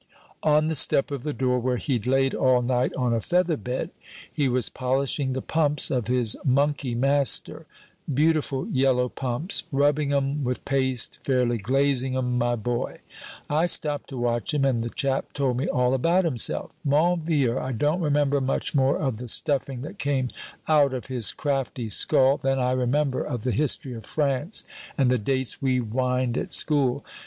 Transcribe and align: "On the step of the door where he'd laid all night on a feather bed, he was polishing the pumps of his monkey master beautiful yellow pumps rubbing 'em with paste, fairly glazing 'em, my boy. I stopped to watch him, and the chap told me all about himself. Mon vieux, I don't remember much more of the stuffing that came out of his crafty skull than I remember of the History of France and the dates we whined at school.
"On 0.41 0.65
the 0.65 0.73
step 0.73 1.11
of 1.11 1.21
the 1.21 1.31
door 1.31 1.59
where 1.59 1.77
he'd 1.77 2.07
laid 2.07 2.33
all 2.33 2.63
night 2.63 2.91
on 2.95 3.13
a 3.13 3.21
feather 3.21 3.55
bed, 3.55 3.91
he 4.33 4.49
was 4.49 4.67
polishing 4.67 5.33
the 5.33 5.43
pumps 5.43 5.91
of 5.91 6.07
his 6.07 6.35
monkey 6.43 6.95
master 6.95 7.67
beautiful 8.11 8.67
yellow 8.69 9.09
pumps 9.09 9.61
rubbing 9.71 10.11
'em 10.11 10.43
with 10.43 10.65
paste, 10.65 11.19
fairly 11.23 11.59
glazing 11.59 12.17
'em, 12.17 12.39
my 12.39 12.55
boy. 12.55 12.97
I 13.47 13.67
stopped 13.67 14.09
to 14.09 14.17
watch 14.17 14.55
him, 14.55 14.65
and 14.65 14.81
the 14.81 14.89
chap 14.89 15.33
told 15.33 15.57
me 15.57 15.67
all 15.67 15.93
about 15.93 16.25
himself. 16.25 16.71
Mon 16.83 17.21
vieux, 17.21 17.59
I 17.59 17.71
don't 17.71 18.01
remember 18.01 18.41
much 18.41 18.73
more 18.73 18.97
of 18.97 19.17
the 19.17 19.27
stuffing 19.27 19.83
that 19.83 19.99
came 19.99 20.31
out 20.67 20.95
of 20.95 21.05
his 21.13 21.31
crafty 21.31 21.89
skull 21.89 22.37
than 22.37 22.57
I 22.57 22.71
remember 22.71 23.21
of 23.23 23.43
the 23.43 23.51
History 23.51 23.93
of 23.93 24.07
France 24.07 24.63
and 24.97 25.11
the 25.11 25.19
dates 25.19 25.61
we 25.61 25.77
whined 25.77 26.39
at 26.39 26.49
school. 26.49 27.05